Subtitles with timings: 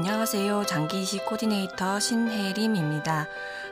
[0.00, 0.64] 안녕하세요.
[0.64, 3.26] 장기이식 코디네이터 신혜림입니다.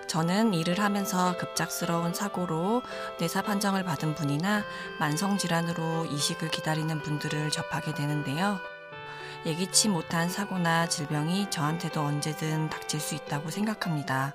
[0.08, 2.82] 저는 일을 하면서 급작스러운 사고로
[3.18, 4.62] 뇌사 판정을 받은 분이나
[4.98, 8.58] 만성질환으로 이식을 기다리는 분들을 접하게 되는데요.
[9.46, 14.34] 예기치 못한 사고나 질병이 저한테도 언제든 닥칠 수 있다고 생각합니다.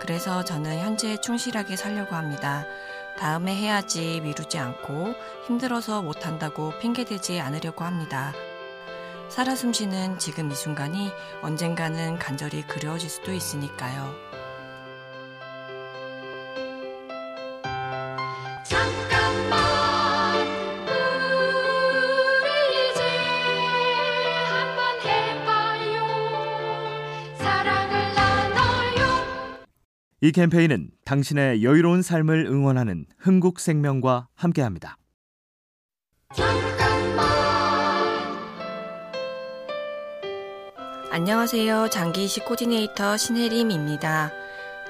[0.00, 2.64] 그래서 저는 현재에 충실하게 살려고 합니다.
[3.16, 5.14] 다음에 해야지 미루지 않고
[5.46, 8.32] 힘들어서 못한다고 핑계대지 않으려고 합니다.
[9.28, 11.10] 살아 숨쉬는 지금 이 순간이
[11.42, 14.14] 언젠가는 간절히 그리워질 수도 있으니까요.
[18.64, 20.46] 잠깐만
[22.42, 23.02] 우리 이제
[24.48, 26.06] 한번 해봐요
[27.36, 29.06] 사랑을 나눠요
[30.20, 34.96] 이 캠페인은 당신의 여유로운 삶을 응원하는 흥국생명과 함께합니다.
[36.34, 36.67] 잠깐
[41.10, 41.88] 안녕하세요.
[41.88, 44.30] 장기이식 코디네이터 신혜림입니다.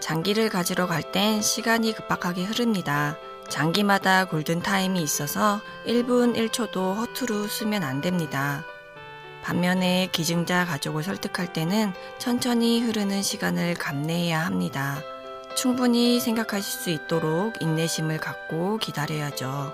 [0.00, 3.16] 장기를 가지러 갈 땐 시간이 급박하게 흐릅니다.
[3.48, 8.64] 장기마다 골든타임이 있어서 1분 1초도 허투루 쓰면 안 됩니다.
[9.42, 15.00] 반면에 기증자 가족을 설득할 때는 천천히 흐르는 시간을 감내해야 합니다.
[15.54, 19.72] 충분히 생각하실 수 있도록 인내심을 갖고 기다려야죠.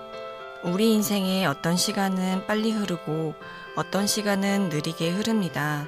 [0.63, 3.33] 우리 인생의 어떤 시간은 빨리 흐르고
[3.75, 5.85] 어떤 시간은 느리게 흐릅니다.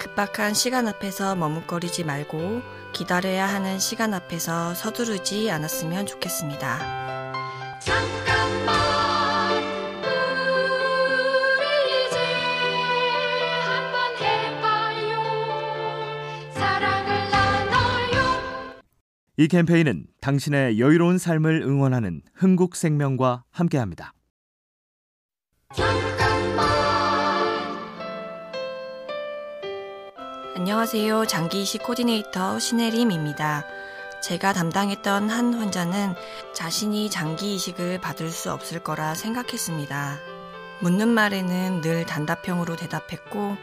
[0.00, 2.62] 급박한 시간 앞에서 머뭇거리지 말고
[2.94, 6.78] 기다려야 하는 시간 앞에서 서두르지 않았으면 좋겠습니다.
[7.80, 9.62] 잠깐만
[11.58, 12.16] 우리 이제
[13.66, 15.20] 한번 해봐요
[16.54, 18.82] 사랑을 나눠요
[19.36, 24.14] 이 캠페인은 당신의 여유로운 삶을 응원하는 흥국생명과 함께합니다.
[30.56, 31.26] 안녕하세요.
[31.26, 33.64] 장기이식 코디네이터 신혜림입니다.
[34.20, 36.16] 제가 담당했던 한 환자는
[36.54, 40.18] 자신이 장기 이식을 받을 수 없을 거라 생각했습니다.
[40.80, 43.56] 묻는 말에는 늘 단답형으로 대답했고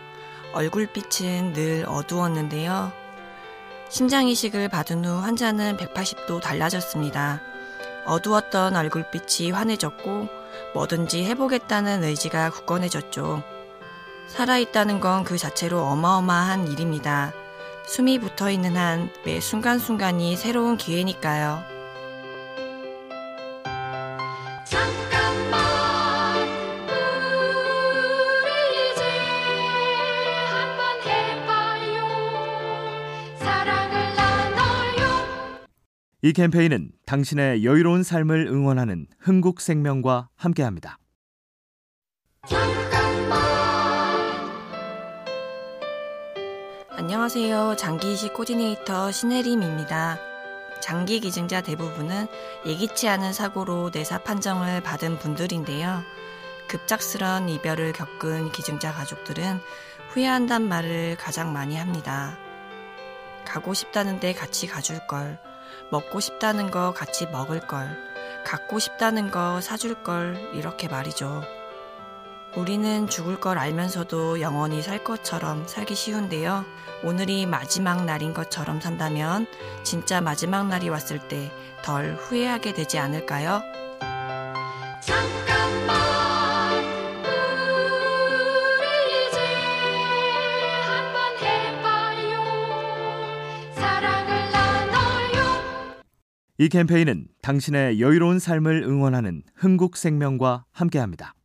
[0.54, 2.94] 얼굴빛은 늘 어두웠는데요.
[3.90, 7.42] 심장 이식을 받은 후 환자는 180도 달라졌습니다.
[8.06, 10.30] 어두웠던 얼굴빛이 환해졌고
[10.74, 13.57] 뭐든지 해보겠다는 의지가 굳건해졌죠.
[14.28, 17.34] 살아있다는 건 그 자체로 어마어마한 일입니다.
[17.88, 21.64] 숨이 붙어 있는 한 매 순간순간이 새로운 기회니까요.
[24.66, 26.48] 잠깐만
[28.44, 29.02] 우리 이제
[30.50, 31.98] 한번 해봐요
[33.40, 35.08] 사랑을 나눠요
[36.22, 40.98] 이 캠페인은 당신의 여유로운 삶을 응원하는 흥국생명과 함께합니다.
[42.48, 42.77] 잠
[47.00, 47.76] 안녕하세요.
[47.76, 50.18] 장기 이식 코디네이터 신혜림입니다.
[50.80, 52.26] 장기 기증자 대부분은
[52.66, 56.02] 예기치 않은 사고로 뇌사 판정을 받은 분들인데요.
[56.68, 59.60] 급작스런 이별을 겪은 기증자 가족들은
[60.10, 62.36] 후회한단 말을 가장 많이 합니다.
[63.46, 65.40] 가고 싶다는데 같이 가줄 걸,
[65.92, 67.96] 먹고 싶다는 거 같이 먹을 걸,
[68.44, 71.44] 갖고 싶다는 거 사줄 걸, 이렇게 말이죠.
[72.58, 76.66] 우리는 죽을 걸 알면서도 영원히 살 것처럼 살기 쉬운데요.
[77.04, 79.46] 오늘이 마지막 날인 것처럼 산다면
[79.84, 81.52] 진짜 마지막 날이 왔을 때
[81.88, 83.62] 덜 후회하게 되지 않을까요?
[85.02, 85.96] 잠깐만
[88.76, 89.40] 우리 이제
[90.84, 92.44] 한번 해봐요
[93.74, 95.46] 사랑을 나눠요
[96.58, 101.37] 이 캠페인은 당신의 여유로운 삶을 응원하는 흥국생명과 함께합니다.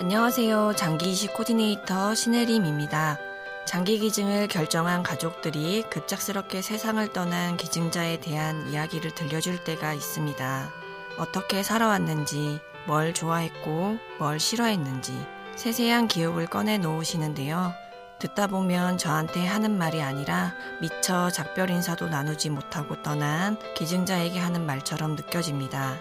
[0.00, 0.74] 안녕하세요.
[0.76, 3.18] 장기이식 코디네이터 신혜림입니다.
[3.66, 10.70] 장기 기증을 결정한 가족들이 급작스럽게 세상을 떠난 기증자에 대한 이야기를 들려줄 때가 있습니다.
[11.18, 15.14] 어떻게 살아왔는지, 뭘 좋아했고, 뭘 싫어했는지,
[15.56, 17.83] 세세한 기억을 꺼내 놓으시는데요.
[18.24, 25.14] 듣다 보면 저한테 하는 말이 아니라 미처 작별 인사도 나누지 못하고 떠난 기증자에게 하는 말처럼
[25.14, 25.98] 느껴집니다.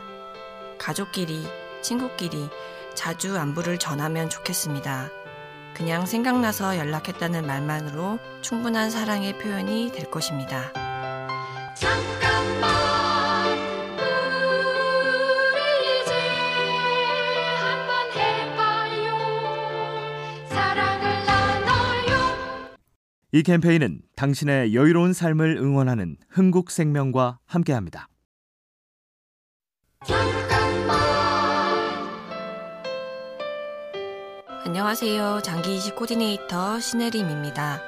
[0.78, 1.46] 가족끼리,
[1.82, 2.50] 친구끼리
[2.94, 5.10] 자주 안부를 전하면 좋겠습니다.
[5.74, 10.72] 그냥 생각나서 연락했다는 말만으로 충분한 사랑의 표현이 될 것입니다.
[11.76, 12.93] 잠깐만
[23.36, 28.08] 이 캠페인은 당신의 여유로운 삶을 응원하는 흥국생명과 함께합니다.
[34.64, 35.42] 안녕하세요.
[35.44, 37.82] 장기 이식 코디네이터 신혜림입니다.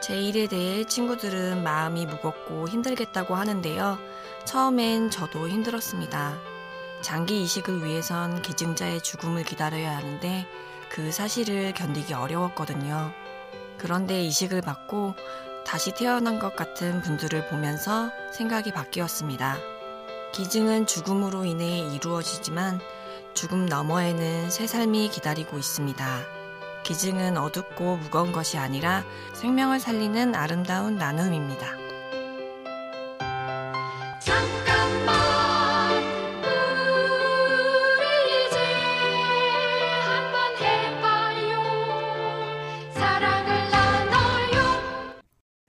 [0.00, 3.98] 제 일에 대해 친구들은 마음이 무겁고 힘들겠다고 하는데요.
[4.44, 6.38] 처음엔 저도 힘들었습니다.
[7.00, 10.46] 장기 이식을 위해선 기증자의 죽음을 기다려야 하는데
[10.88, 13.12] 그 사실을 견디기 어려웠거든요.
[13.84, 15.14] 그런데 이식을 받고
[15.66, 19.58] 다시 태어난 것 같은 분들을 보면서 생각이 바뀌었습니다.
[20.32, 22.80] 기증은 죽음으로 인해 이루어지지만
[23.34, 26.22] 죽음 너머에는 새 삶이 기다리고 있습니다.
[26.82, 29.04] 기증은 어둡고 무거운 것이 아니라
[29.34, 31.76] 생명을 살리는 아름다운 나눔입니다.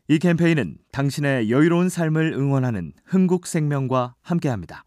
[0.07, 4.84] 이 캠페인은 당신의 여유로운 삶을 응원하는 흥국생명과 함께합니다.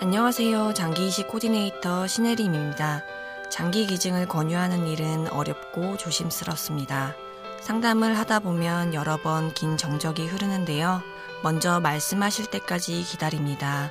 [0.00, 0.74] 안녕하세요.
[0.74, 3.02] 장기 이식 코디네이터 신혜림입니다.
[3.50, 7.14] 장기 기증을 권유하는 일은 어렵고 조심스럽습니다.
[7.60, 11.00] 상담을 하다 보면 여러 번 긴 정적이 흐르는데요.
[11.44, 13.90] 먼저 말씀하실 때까지 기다립니다.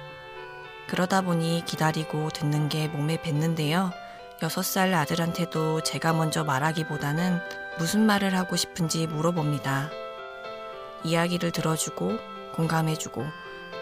[0.87, 3.91] 그러다 보니 기다리고 듣는 게 몸에 뱉는데요.
[4.41, 7.39] 6살 아들한테도 제가 먼저 말하기보다는
[7.77, 9.91] 무슨 말을 하고 싶은지 물어봅니다.
[11.03, 12.17] 이야기를 들어주고
[12.55, 13.25] 공감해주고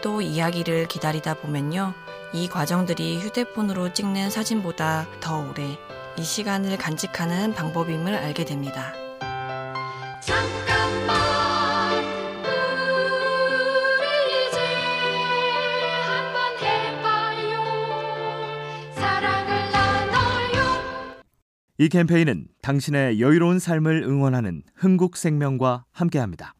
[0.01, 1.93] 또 이야기를 기다리다 보면요.
[2.33, 5.77] 이 과정들이 휴대폰으로 찍는 사진보다 더 오래
[6.17, 8.93] 이 시간을 간직하는 방법임을 알게 됩니다.
[21.81, 26.53] 이 캠페인은 당신의 여유로운 삶을 응원하는 흥국생명과 함께합니다.